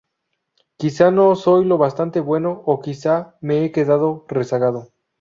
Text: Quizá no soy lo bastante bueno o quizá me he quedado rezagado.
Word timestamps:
Quizá 0.77 1.11
no 1.11 1.35
soy 1.35 1.63
lo 1.63 1.77
bastante 1.77 2.21
bueno 2.21 2.63
o 2.65 2.79
quizá 2.81 3.37
me 3.39 3.63
he 3.63 3.71
quedado 3.71 4.25
rezagado. 4.29 4.89